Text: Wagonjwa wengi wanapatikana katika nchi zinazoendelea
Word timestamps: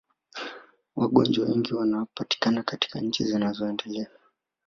Wagonjwa 0.95 1.45
wengi 1.45 1.73
wanapatikana 1.73 2.63
katika 2.63 2.99
nchi 3.01 3.23
zinazoendelea 3.25 4.07